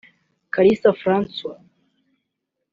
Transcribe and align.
Kalisa 0.53 0.91
François 1.01 1.61